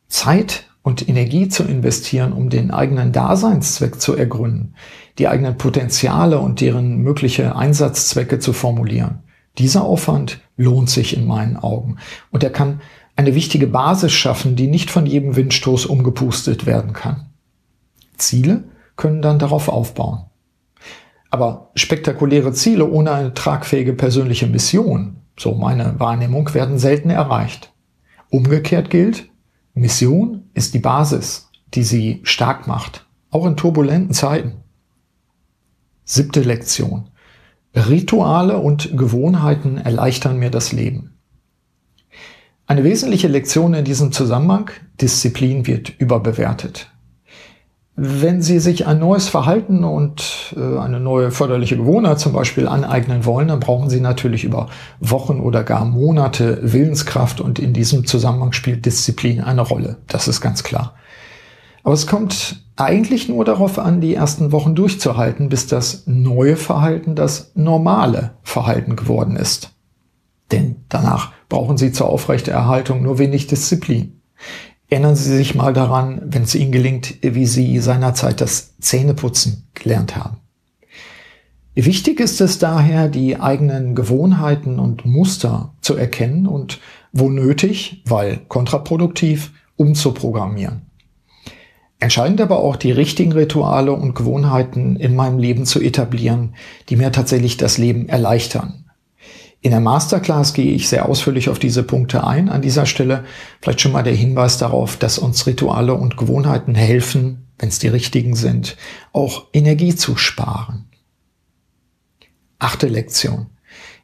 Zeit 0.10 0.66
und 0.82 1.08
Energie 1.08 1.48
zu 1.48 1.64
investieren, 1.64 2.34
um 2.34 2.50
den 2.50 2.72
eigenen 2.72 3.12
Daseinszweck 3.12 4.02
zu 4.02 4.16
ergründen, 4.16 4.74
die 5.18 5.28
eigenen 5.28 5.58
Potenziale 5.58 6.40
und 6.40 6.60
deren 6.60 6.98
mögliche 6.98 7.56
Einsatzzwecke 7.56 8.40
zu 8.40 8.54
formulieren. 8.54 9.24
Dieser 9.58 9.84
Aufwand 9.84 10.40
lohnt 10.56 10.90
sich 10.90 11.16
in 11.16 11.26
meinen 11.26 11.58
Augen 11.58 11.98
und 12.32 12.44
er 12.44 12.52
kann 12.52 12.82
eine 13.16 13.34
wichtige 13.34 13.68
Basis 13.68 14.12
schaffen, 14.12 14.56
die 14.56 14.68
nicht 14.68 14.92
von 14.92 15.06
jedem 15.06 15.36
Windstoß 15.36 15.88
umgepustet 15.88 16.66
werden 16.66 16.94
kann. 16.94 17.28
Ziele 18.18 18.66
können 18.96 19.22
dann 19.22 19.40
darauf 19.40 19.70
aufbauen. 19.70 20.26
Aber 21.30 21.72
spektakuläre 21.76 22.54
Ziele 22.54 22.90
ohne 22.90 23.12
eine 23.12 23.34
tragfähige 23.34 23.94
persönliche 23.94 24.48
Mission, 24.48 25.18
so 25.38 25.54
meine 25.54 26.00
Wahrnehmung, 26.00 26.54
werden 26.54 26.78
selten 26.80 27.10
erreicht. 27.10 27.74
Umgekehrt 28.30 28.90
gilt, 28.90 29.30
Mission 29.74 30.50
ist 30.54 30.74
die 30.74 30.80
Basis, 30.80 31.50
die 31.74 31.84
sie 31.84 32.22
stark 32.24 32.68
macht, 32.68 33.06
auch 33.30 33.46
in 33.46 33.58
turbulenten 33.58 34.14
Zeiten. 34.14 34.64
Siebte 36.06 36.42
Lektion. 36.42 37.10
Rituale 37.78 38.58
und 38.58 38.98
Gewohnheiten 38.98 39.78
erleichtern 39.78 40.38
mir 40.38 40.50
das 40.50 40.72
Leben. 40.72 41.14
Eine 42.66 42.84
wesentliche 42.84 43.28
Lektion 43.28 43.74
in 43.74 43.86
diesem 43.86 44.12
Zusammenhang, 44.12 44.72
Disziplin 45.00 45.68
wird 45.68 45.90
überbewertet. 46.00 46.92
Wenn 47.96 48.42
Sie 48.42 48.60
sich 48.60 48.86
ein 48.86 49.00
neues 49.00 49.28
Verhalten 49.30 49.84
und 49.84 50.56
äh, 50.56 50.78
eine 50.78 51.00
neue 51.00 51.32
förderliche 51.32 51.78
Gewohnheit 51.78 52.20
zum 52.20 52.34
Beispiel 52.34 52.68
aneignen 52.68 53.26
wollen, 53.26 53.48
dann 53.48 53.60
brauchen 53.60 53.90
Sie 53.90 54.02
natürlich 54.02 54.44
über 54.44 54.68
Wochen 55.00 55.40
oder 55.40 55.64
gar 55.64 55.86
Monate 55.86 56.60
Willenskraft 56.62 57.42
und 57.42 57.58
in 57.58 57.74
diesem 57.74 58.06
Zusammenhang 58.06 58.54
spielt 58.54 58.86
Disziplin 58.86 59.42
eine 59.42 59.62
Rolle. 59.62 59.98
Das 60.08 60.28
ist 60.28 60.42
ganz 60.42 60.64
klar. 60.64 60.94
Aber 61.88 61.94
es 61.94 62.06
kommt 62.06 62.66
eigentlich 62.76 63.30
nur 63.30 63.46
darauf 63.46 63.80
an, 63.80 64.02
die 64.02 64.14
ersten 64.14 64.52
Wochen 64.52 64.76
durchzuhalten, 64.76 65.48
bis 65.48 65.68
das 65.68 66.04
neue 66.06 66.58
Verhalten 66.58 67.16
das 67.16 67.54
normale 67.56 68.32
Verhalten 68.44 68.98
geworden 68.98 69.38
ist. 69.38 69.72
Denn 70.52 70.84
danach 70.90 71.32
brauchen 71.48 71.78
Sie 71.78 71.94
zur 71.94 72.10
Aufrechterhaltung 72.10 73.04
nur 73.04 73.20
wenig 73.20 73.48
Disziplin. 73.48 74.20
Erinnern 74.90 75.16
Sie 75.16 75.34
sich 75.34 75.56
mal 75.56 75.72
daran, 75.72 76.22
wenn 76.26 76.44
es 76.44 76.56
Ihnen 76.56 76.74
gelingt, 76.74 77.16
wie 77.22 77.46
Sie 77.46 77.80
seinerzeit 77.80 78.42
das 78.42 78.78
Zähneputzen 78.80 79.70
gelernt 79.74 80.18
haben. 80.18 80.40
Wichtig 81.74 82.20
ist 82.20 82.42
es 82.42 82.60
daher, 82.60 83.08
die 83.08 83.40
eigenen 83.40 83.96
Gewohnheiten 83.96 84.80
und 84.80 85.06
Muster 85.06 85.74
zu 85.80 85.96
erkennen 85.96 86.48
und 86.48 86.82
wo 87.14 87.30
nötig, 87.30 88.04
weil 88.06 88.42
kontraproduktiv, 88.50 89.54
umzuprogrammieren. 89.78 90.87
Entscheidend 92.00 92.42
aber 92.42 92.60
auch 92.60 92.76
die 92.76 92.92
richtigen 92.92 93.32
Rituale 93.32 93.92
und 93.92 94.14
Gewohnheiten 94.14 94.98
in 94.98 95.16
meinem 95.16 95.40
Leben 95.40 95.66
zu 95.66 95.82
etablieren, 95.82 96.54
die 96.90 96.96
mir 96.96 97.12
tatsächlich 97.12 97.58
das 97.58 97.78
Leben 97.80 98.08
erleichtern. 98.08 98.86
In 99.62 99.72
der 99.72 99.80
Masterclass 99.80 100.54
gehe 100.54 100.74
ich 100.74 100.88
sehr 100.88 101.10
ausführlich 101.10 101.50
auf 101.50 101.58
diese 101.58 101.82
Punkte 101.82 102.26
ein. 102.26 102.50
An 102.50 102.62
dieser 102.62 102.86
Stelle 102.86 103.26
vielleicht 103.62 103.82
schon 103.82 103.92
mal 103.92 104.04
der 104.04 104.14
Hinweis 104.14 104.60
darauf, 104.60 104.98
dass 104.98 105.18
uns 105.18 105.48
Rituale 105.48 105.96
und 105.96 106.18
Gewohnheiten 106.18 106.76
helfen, 106.76 107.48
wenn 107.58 107.70
es 107.70 107.80
die 107.80 107.88
richtigen 107.88 108.36
sind, 108.36 108.78
auch 109.14 109.48
Energie 109.54 109.96
zu 109.96 110.16
sparen. 110.16 110.86
Achte 112.60 112.88
Lektion. 112.88 113.48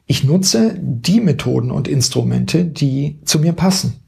Ich 0.06 0.24
nutze 0.24 0.76
die 0.78 1.20
Methoden 1.20 1.70
und 1.70 1.88
Instrumente, 1.88 2.64
die 2.64 3.20
zu 3.24 3.38
mir 3.38 3.52
passen. 3.52 4.03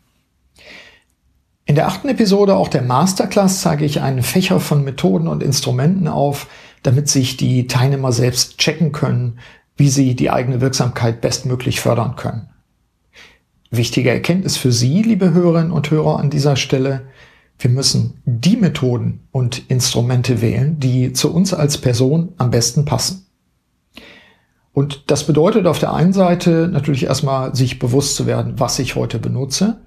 In 1.69 1.75
der 1.75 1.89
achten 1.89 2.09
Episode 2.09 2.55
auch 2.55 2.69
der 2.69 2.83
Masterclass 2.83 3.61
zeige 3.61 3.85
ich 3.85 4.01
einen 4.01 4.23
Fächer 4.23 4.61
von 4.61 4.85
Methoden 4.85 5.27
und 5.27 5.43
Instrumenten 5.43 6.07
auf, 6.07 6.47
damit 6.85 7.09
sich 7.09 7.37
die 7.37 7.67
Teilnehmer 7.67 8.13
selbst 8.13 8.59
checken 8.59 8.93
können, 8.93 9.41
wie 9.77 9.89
sie 9.89 10.15
die 10.15 10.31
eigene 10.31 10.61
Wirksamkeit 10.61 11.21
bestmöglich 11.21 11.81
fördern 11.81 12.15
können. 12.15 12.49
Wichtige 13.73 14.11
Erkenntnis 14.11 14.57
für 14.57 14.71
Sie, 14.71 15.03
liebe 15.03 15.35
Hörerinnen 15.35 15.73
und 15.73 15.91
Hörer, 15.91 16.21
an 16.21 16.31
dieser 16.31 16.55
Stelle. 16.55 17.03
Wir 17.59 17.71
müssen 17.71 18.23
die 18.25 18.57
Methoden 18.57 19.27
und 19.33 19.69
Instrumente 19.69 20.41
wählen, 20.41 20.79
die 20.79 21.13
zu 21.15 21.35
uns 21.35 21.53
als 21.53 21.79
Person 21.79 22.33
am 22.37 22.53
besten 22.53 22.85
passen. 22.85 23.27
Und 24.73 25.11
das 25.11 25.27
bedeutet 25.27 25.67
auf 25.67 25.81
der 25.81 25.95
einen 25.95 26.13
Seite 26.13 26.69
natürlich 26.71 27.05
erstmal 27.05 27.57
sich 27.57 27.81
bewusst 27.81 28.15
zu 28.15 28.27
werden, 28.27 28.61
was 28.61 28.79
ich 28.79 28.95
heute 28.95 29.19
benutze 29.19 29.81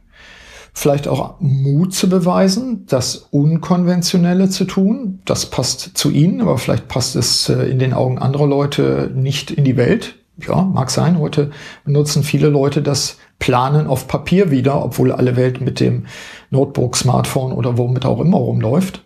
vielleicht 0.73 1.07
auch 1.07 1.35
Mut 1.39 1.93
zu 1.93 2.09
beweisen, 2.09 2.85
das 2.87 3.27
Unkonventionelle 3.31 4.49
zu 4.49 4.65
tun. 4.65 5.19
Das 5.25 5.47
passt 5.47 5.97
zu 5.97 6.09
Ihnen, 6.09 6.41
aber 6.41 6.57
vielleicht 6.57 6.87
passt 6.87 7.15
es 7.15 7.49
äh, 7.49 7.63
in 7.63 7.79
den 7.79 7.93
Augen 7.93 8.17
anderer 8.17 8.47
Leute 8.47 9.11
nicht 9.13 9.51
in 9.51 9.63
die 9.63 9.77
Welt. 9.77 10.15
Ja, 10.47 10.61
mag 10.61 10.89
sein. 10.89 11.19
Heute 11.19 11.51
benutzen 11.83 12.23
viele 12.23 12.49
Leute 12.49 12.81
das 12.81 13.17
Planen 13.39 13.87
auf 13.87 14.07
Papier 14.07 14.51
wieder, 14.51 14.83
obwohl 14.83 15.11
alle 15.11 15.35
Welt 15.35 15.59
mit 15.59 15.79
dem 15.79 16.05
Notebook, 16.49 16.95
Smartphone 16.95 17.51
oder 17.51 17.77
womit 17.77 18.05
auch 18.05 18.21
immer 18.21 18.37
rumläuft. 18.37 19.03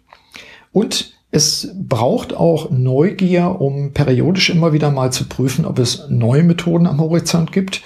Und 0.72 1.14
es 1.36 1.72
braucht 1.74 2.36
auch 2.36 2.70
Neugier, 2.70 3.60
um 3.60 3.92
periodisch 3.94 4.52
immer 4.52 4.72
wieder 4.72 4.92
mal 4.92 5.12
zu 5.12 5.26
prüfen, 5.26 5.66
ob 5.66 5.80
es 5.80 6.08
neue 6.10 6.44
Methoden 6.44 6.86
am 6.86 7.02
Horizont 7.02 7.52
gibt, 7.52 7.82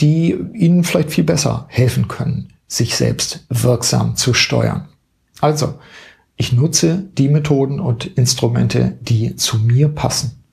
die 0.00 0.36
Ihnen 0.52 0.84
vielleicht 0.84 1.10
viel 1.10 1.24
besser 1.24 1.64
helfen 1.68 2.08
können, 2.08 2.48
sich 2.70 2.94
selbst 2.94 3.44
wirksam 3.48 4.16
zu 4.16 4.32
steuern. 4.32 4.88
Also, 5.40 5.74
ich 6.36 6.52
nutze 6.52 7.10
die 7.18 7.28
Methoden 7.28 7.80
und 7.80 8.06
Instrumente, 8.06 8.96
die 9.00 9.34
zu 9.36 9.58
mir 9.58 9.88
passen. 9.88 10.44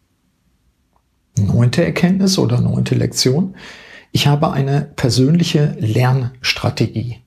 Neunte 1.38 1.86
Erkenntnis 1.86 2.39
oder 2.39 2.59
neunte 2.59 2.95
Lektion. 2.95 3.55
Ich 4.12 4.25
habe 4.25 4.51
eine 4.51 4.81
persönliche 4.95 5.77
Lernstrategie. 5.79 7.19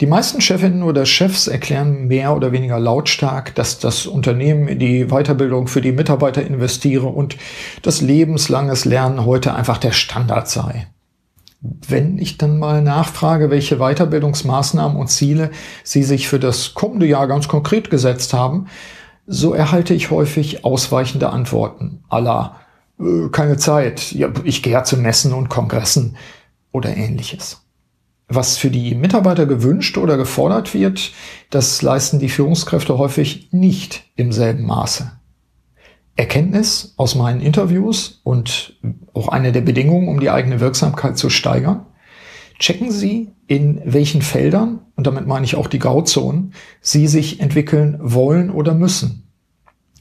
Die 0.00 0.06
meisten 0.06 0.40
Chefinnen 0.40 0.82
oder 0.82 1.06
Chefs 1.06 1.46
erklären 1.46 2.08
mehr 2.08 2.34
oder 2.34 2.50
weniger 2.50 2.80
lautstark, 2.80 3.54
dass 3.54 3.78
das 3.78 4.06
Unternehmen 4.06 4.66
in 4.66 4.80
die 4.80 5.06
Weiterbildung 5.06 5.68
für 5.68 5.80
die 5.80 5.92
Mitarbeiter 5.92 6.44
investiere 6.44 7.06
und 7.06 7.36
das 7.82 8.00
lebenslanges 8.00 8.84
Lernen 8.84 9.24
heute 9.24 9.54
einfach 9.54 9.78
der 9.78 9.92
Standard 9.92 10.48
sei. 10.48 10.88
Wenn 11.88 12.18
ich 12.18 12.36
dann 12.36 12.58
mal 12.58 12.82
nachfrage, 12.82 13.50
welche 13.50 13.78
Weiterbildungsmaßnahmen 13.78 14.98
und 14.98 15.08
Ziele 15.08 15.50
Sie 15.82 16.02
sich 16.02 16.28
für 16.28 16.38
das 16.38 16.74
kommende 16.74 17.06
Jahr 17.06 17.26
ganz 17.26 17.48
konkret 17.48 17.88
gesetzt 17.88 18.34
haben, 18.34 18.66
so 19.26 19.54
erhalte 19.54 19.94
ich 19.94 20.10
häufig 20.10 20.64
ausweichende 20.64 21.30
Antworten. 21.30 22.04
Allah, 22.10 22.60
äh, 23.00 23.28
keine 23.30 23.56
Zeit, 23.56 24.12
ja, 24.12 24.28
ich 24.44 24.62
gehe 24.62 24.74
ja 24.74 24.84
zu 24.84 24.98
Messen 24.98 25.32
und 25.32 25.48
Kongressen 25.48 26.16
oder 26.70 26.94
ähnliches. 26.94 27.62
Was 28.28 28.58
für 28.58 28.70
die 28.70 28.94
Mitarbeiter 28.94 29.46
gewünscht 29.46 29.96
oder 29.96 30.16
gefordert 30.16 30.74
wird, 30.74 31.12
das 31.50 31.80
leisten 31.82 32.18
die 32.18 32.28
Führungskräfte 32.28 32.98
häufig 32.98 33.48
nicht 33.52 34.04
im 34.16 34.32
selben 34.32 34.66
Maße. 34.66 35.12
Erkenntnis 36.16 36.94
aus 36.96 37.14
meinen 37.14 37.40
Interviews 37.40 38.20
und 38.22 38.78
auch 39.12 39.28
eine 39.28 39.52
der 39.52 39.62
Bedingungen, 39.62 40.08
um 40.08 40.20
die 40.20 40.30
eigene 40.30 40.60
Wirksamkeit 40.60 41.18
zu 41.18 41.28
steigern. 41.28 41.86
Checken 42.58 42.92
Sie, 42.92 43.32
in 43.46 43.80
welchen 43.84 44.22
Feldern, 44.22 44.80
und 44.94 45.06
damit 45.06 45.26
meine 45.26 45.44
ich 45.44 45.56
auch 45.56 45.66
die 45.66 45.80
Grauzonen, 45.80 46.52
Sie 46.80 47.08
sich 47.08 47.40
entwickeln 47.40 47.98
wollen 48.00 48.50
oder 48.50 48.74
müssen. 48.74 49.24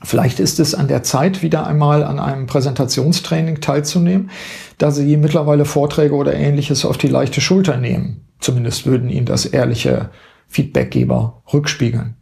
Vielleicht 0.03 0.39
ist 0.39 0.59
es 0.59 0.75
an 0.75 0.87
der 0.87 1.01
Zeit, 1.01 1.41
wieder 1.41 1.65
einmal 1.65 2.03
an 2.03 2.19
einem 2.19 2.45
Präsentationstraining 2.45 3.61
teilzunehmen, 3.61 4.29
da 4.77 4.91
Sie 4.91 5.17
mittlerweile 5.17 5.65
Vorträge 5.65 6.13
oder 6.13 6.35
ähnliches 6.35 6.85
auf 6.85 6.97
die 6.97 7.07
leichte 7.07 7.41
Schulter 7.41 7.77
nehmen. 7.77 8.27
Zumindest 8.39 8.85
würden 8.85 9.09
Ihnen 9.09 9.25
das 9.25 9.45
ehrliche 9.45 10.09
Feedbackgeber 10.47 11.41
rückspiegeln. 11.51 12.15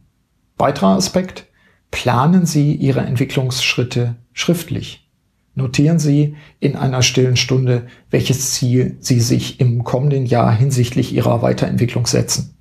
Weiterer 0.56 0.96
Aspekt, 0.96 1.46
Planen 1.92 2.46
Sie 2.46 2.74
Ihre 2.74 3.02
Entwicklungsschritte 3.02 4.16
schriftlich. 4.32 5.08
Notieren 5.54 6.00
Sie 6.00 6.34
in 6.58 6.74
einer 6.74 7.02
stillen 7.02 7.36
Stunde, 7.36 7.86
welches 8.10 8.54
Ziel 8.54 8.96
Sie 8.98 9.20
sich 9.20 9.60
im 9.60 9.84
kommenden 9.84 10.26
Jahr 10.26 10.52
hinsichtlich 10.52 11.12
Ihrer 11.12 11.42
Weiterentwicklung 11.42 12.06
setzen. 12.06 12.56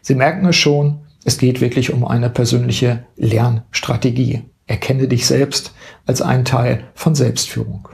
Sie 0.00 0.14
merken 0.14 0.46
es 0.46 0.56
schon, 0.56 1.00
es 1.24 1.36
geht 1.36 1.60
wirklich 1.60 1.92
um 1.92 2.06
eine 2.06 2.30
persönliche 2.30 3.04
Lernstrategie. 3.16 4.44
Erkenne 4.66 5.08
dich 5.08 5.26
selbst 5.26 5.74
als 6.06 6.22
ein 6.22 6.44
Teil 6.44 6.84
von 6.94 7.14
Selbstführung. 7.14 7.88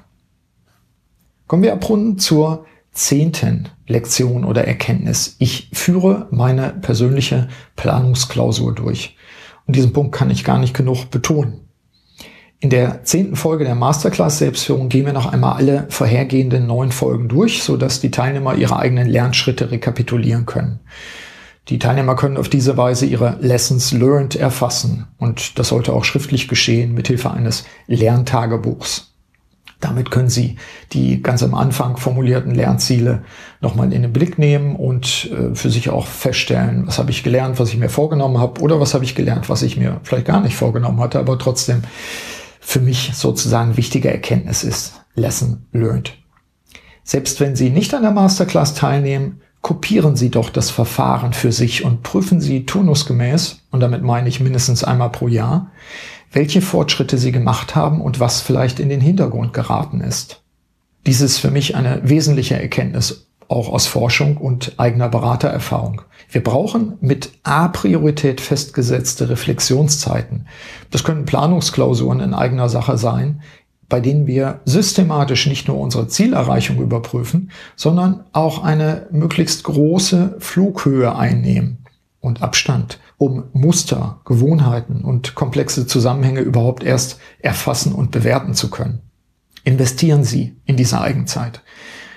Kommen 1.46 1.62
wir 1.62 1.72
abrunden 1.72 2.18
zur 2.18 2.66
zehnten 2.92 3.70
Lektion 3.86 4.44
oder 4.44 4.66
Erkenntnis. 4.66 5.36
Ich 5.38 5.70
führe 5.72 6.28
meine 6.30 6.70
persönliche 6.70 7.48
Planungsklausur 7.76 8.74
durch. 8.74 9.16
Und 9.72 9.76
diesen 9.76 9.94
Punkt 9.94 10.14
kann 10.14 10.28
ich 10.28 10.44
gar 10.44 10.58
nicht 10.58 10.74
genug 10.74 11.10
betonen. 11.10 11.66
In 12.60 12.68
der 12.68 13.04
zehnten 13.04 13.36
Folge 13.36 13.64
der 13.64 13.74
Masterclass 13.74 14.36
Selbstführung 14.36 14.90
gehen 14.90 15.06
wir 15.06 15.14
noch 15.14 15.32
einmal 15.32 15.54
alle 15.54 15.86
vorhergehenden 15.88 16.66
neun 16.66 16.92
Folgen 16.92 17.26
durch, 17.30 17.62
sodass 17.62 17.98
die 17.98 18.10
Teilnehmer 18.10 18.54
ihre 18.54 18.78
eigenen 18.78 19.08
Lernschritte 19.08 19.70
rekapitulieren 19.70 20.44
können. 20.44 20.80
Die 21.68 21.78
Teilnehmer 21.78 22.16
können 22.16 22.36
auf 22.36 22.50
diese 22.50 22.76
Weise 22.76 23.06
ihre 23.06 23.38
Lessons 23.40 23.92
Learned 23.92 24.36
erfassen 24.36 25.06
und 25.16 25.58
das 25.58 25.68
sollte 25.68 25.94
auch 25.94 26.04
schriftlich 26.04 26.48
geschehen 26.48 26.92
mithilfe 26.92 27.30
eines 27.30 27.64
Lerntagebuchs. 27.86 29.11
Damit 29.82 30.12
können 30.12 30.30
Sie 30.30 30.56
die 30.92 31.22
ganz 31.22 31.42
am 31.42 31.54
Anfang 31.54 31.96
formulierten 31.96 32.54
Lernziele 32.54 33.24
nochmal 33.60 33.92
in 33.92 34.02
den 34.02 34.12
Blick 34.12 34.38
nehmen 34.38 34.76
und 34.76 35.30
äh, 35.32 35.54
für 35.54 35.70
sich 35.70 35.90
auch 35.90 36.06
feststellen, 36.06 36.86
was 36.86 36.98
habe 36.98 37.10
ich 37.10 37.24
gelernt, 37.24 37.58
was 37.58 37.70
ich 37.70 37.78
mir 37.78 37.88
vorgenommen 37.88 38.38
habe 38.38 38.60
oder 38.60 38.80
was 38.80 38.94
habe 38.94 39.04
ich 39.04 39.16
gelernt, 39.16 39.48
was 39.48 39.62
ich 39.62 39.76
mir 39.76 40.00
vielleicht 40.04 40.26
gar 40.26 40.40
nicht 40.40 40.54
vorgenommen 40.54 41.00
hatte, 41.00 41.18
aber 41.18 41.36
trotzdem 41.36 41.82
für 42.60 42.78
mich 42.78 43.10
sozusagen 43.14 43.76
wichtige 43.76 44.08
Erkenntnis 44.08 44.62
ist. 44.62 45.02
Lesson 45.14 45.66
learned. 45.72 46.16
Selbst 47.02 47.40
wenn 47.40 47.56
Sie 47.56 47.70
nicht 47.70 47.92
an 47.92 48.02
der 48.02 48.12
Masterclass 48.12 48.74
teilnehmen, 48.74 49.40
kopieren 49.62 50.14
Sie 50.14 50.30
doch 50.30 50.48
das 50.48 50.70
Verfahren 50.70 51.32
für 51.32 51.50
sich 51.50 51.84
und 51.84 52.04
prüfen 52.04 52.40
Sie 52.40 52.66
turnusgemäß, 52.66 53.62
und 53.72 53.80
damit 53.80 54.02
meine 54.02 54.28
ich 54.28 54.38
mindestens 54.38 54.84
einmal 54.84 55.10
pro 55.10 55.26
Jahr, 55.26 55.72
welche 56.32 56.62
Fortschritte 56.62 57.18
sie 57.18 57.32
gemacht 57.32 57.76
haben 57.76 58.00
und 58.00 58.20
was 58.20 58.40
vielleicht 58.40 58.80
in 58.80 58.88
den 58.88 59.00
Hintergrund 59.00 59.52
geraten 59.52 60.00
ist. 60.00 60.42
Dies 61.06 61.20
ist 61.20 61.38
für 61.38 61.50
mich 61.50 61.76
eine 61.76 62.00
wesentliche 62.04 62.60
Erkenntnis, 62.60 63.26
auch 63.48 63.68
aus 63.68 63.86
Forschung 63.86 64.36
und 64.36 64.74
eigener 64.78 65.08
Beratererfahrung. 65.08 66.02
Wir 66.30 66.42
brauchen 66.42 66.94
mit 67.00 67.32
A-Priorität 67.42 68.40
festgesetzte 68.40 69.28
Reflexionszeiten. 69.28 70.46
Das 70.90 71.04
können 71.04 71.26
Planungsklausuren 71.26 72.20
in 72.20 72.34
eigener 72.34 72.68
Sache 72.68 72.96
sein, 72.96 73.42
bei 73.90 74.00
denen 74.00 74.26
wir 74.26 74.60
systematisch 74.64 75.46
nicht 75.46 75.68
nur 75.68 75.78
unsere 75.78 76.08
Zielerreichung 76.08 76.78
überprüfen, 76.80 77.50
sondern 77.76 78.24
auch 78.32 78.62
eine 78.64 79.06
möglichst 79.10 79.64
große 79.64 80.36
Flughöhe 80.38 81.14
einnehmen 81.14 81.84
und 82.20 82.40
Abstand 82.40 83.00
um 83.22 83.44
Muster, 83.52 84.20
Gewohnheiten 84.24 85.04
und 85.04 85.36
komplexe 85.36 85.86
Zusammenhänge 85.86 86.40
überhaupt 86.40 86.82
erst 86.82 87.20
erfassen 87.38 87.92
und 87.92 88.10
bewerten 88.10 88.54
zu 88.54 88.68
können. 88.68 89.00
Investieren 89.62 90.24
Sie 90.24 90.56
in 90.64 90.76
diese 90.76 91.00
Eigenzeit. 91.00 91.62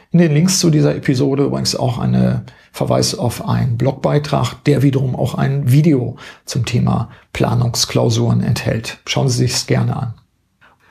In 0.10 0.18
den 0.18 0.34
Links 0.34 0.60
zu 0.60 0.72
dieser 0.72 0.96
Episode 0.96 1.46
übrigens 1.46 1.76
auch 1.76 2.00
eine 2.00 2.46
Verweis 2.72 3.14
auf 3.14 3.48
einen 3.48 3.78
Blogbeitrag, 3.78 4.64
der 4.64 4.82
wiederum 4.82 5.16
auch 5.16 5.36
ein 5.36 5.72
Video 5.72 6.16
zum 6.46 6.66
Thema 6.66 7.10
Planungsklausuren 7.34 8.42
enthält. 8.42 8.98
Schauen 9.06 9.30
Sie 9.30 9.38
sich 9.38 9.54
es 9.54 9.68
gerne 9.68 9.96
an. 9.96 10.14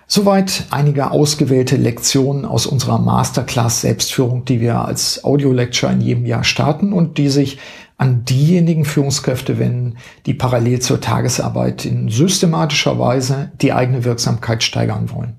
Soweit 0.07 0.67
einige 0.71 1.11
ausgewählte 1.11 1.77
Lektionen 1.77 2.45
aus 2.45 2.67
unserer 2.67 3.01
Masterclass 3.01 3.81
Selbstführung, 3.81 4.45
die 4.45 4.61
wir 4.61 4.85
als 4.85 5.25
Audio-Lecture 5.25 5.93
in 5.93 6.01
jedem 6.03 6.27
Jahr 6.27 6.45
starten 6.45 6.93
und 6.93 7.19
die 7.19 7.31
sich 7.31 7.59
an 7.97 8.25
diejenigen 8.25 8.85
Führungskräfte 8.85 9.59
wenden, 9.59 9.97
die 10.27 10.35
parallel 10.35 10.81
zur 10.81 11.01
Tagesarbeit 11.01 11.85
in 11.85 12.09
systematischer 12.09 12.99
Weise 12.99 13.53
die 13.61 13.73
eigene 13.73 14.05
Wirksamkeit 14.05 14.63
steigern 14.63 15.11
wollen. 15.11 15.39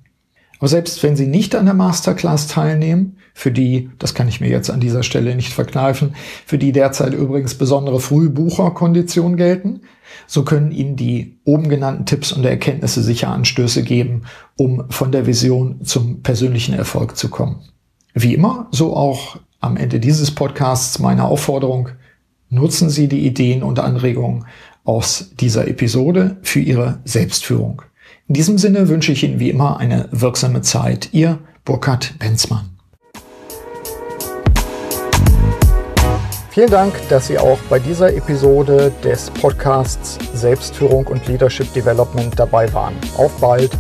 Aber 0.60 0.70
selbst 0.70 1.04
wenn 1.04 1.18
Sie 1.18 1.28
nicht 1.28 1.54
an 1.54 1.66
der 1.66 1.74
Masterclass 1.74 2.48
teilnehmen, 2.48 3.18
für 3.34 3.52
die, 3.52 3.90
das 4.00 4.14
kann 4.14 4.30
ich 4.30 4.40
mir 4.40 4.50
jetzt 4.50 4.70
an 4.70 4.80
dieser 4.80 5.04
Stelle 5.04 5.36
nicht 5.36 5.52
verkneifen, 5.52 6.16
für 6.46 6.58
die 6.58 6.72
derzeit 6.72 7.14
übrigens 7.14 7.56
besondere 7.56 8.00
Frühbucherkonditionen 8.00 9.36
gelten, 9.36 9.82
so 10.28 10.44
können 10.46 10.72
Ihnen 10.72 10.96
die 10.96 11.40
oben 11.44 11.68
genannten 11.68 12.06
Tipps 12.06 12.32
und 12.32 12.46
Erkenntnisse 12.46 13.04
sicher 13.04 13.30
Anstöße 13.30 13.84
geben, 13.84 14.24
um 14.56 14.90
von 14.90 15.12
der 15.12 15.28
Vision 15.28 15.84
zum 15.84 16.24
persönlichen 16.24 16.74
Erfolg 16.74 17.18
zu 17.18 17.30
kommen. 17.30 17.62
Wie 18.14 18.34
immer, 18.34 18.70
so 18.72 18.96
auch 18.96 19.38
am 19.60 19.76
Ende 19.76 20.00
dieses 20.00 20.32
Podcasts 20.32 21.00
meine 21.00 21.26
Aufforderung, 21.26 21.90
nutzen 22.56 22.90
Sie 22.90 23.08
die 23.08 23.26
Ideen 23.26 23.62
und 23.62 23.80
Anregungen 23.80 24.46
aus 24.84 25.32
dieser 25.40 25.68
Episode 25.68 26.38
für 26.42 26.60
Ihre 26.60 27.00
Selbstführung. 27.06 27.84
In 28.28 28.34
diesem 28.34 28.58
Sinne 28.58 28.88
wünsche 28.90 29.12
ich 29.12 29.24
Ihnen 29.24 29.40
wie 29.40 29.52
immer 29.52 29.78
eine 29.78 30.10
wirksame 30.12 30.62
Zeit. 30.62 31.10
Ihr 31.12 31.38
Burkhard 31.64 32.18
Benzmann. 32.18 32.70
Vielen 36.50 36.72
Dank, 36.72 36.94
dass 37.10 37.28
Sie 37.28 37.38
auch 37.38 37.60
bei 37.70 37.80
dieser 37.80 38.16
Episode 38.16 38.92
des 39.04 39.30
Podcasts 39.30 40.18
Selbstführung 40.34 41.06
und 41.08 41.28
Leadership 41.28 41.72
Development 41.74 42.34
dabei 42.40 42.72
waren. 42.74 42.94
Auf 43.18 43.32
bald! 43.42 43.72